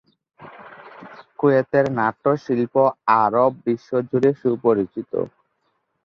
[1.39, 2.75] কুয়েতের নাট্য শিল্প
[3.21, 5.11] আরব বিশ্ব জুড়ে সুপরিচিত।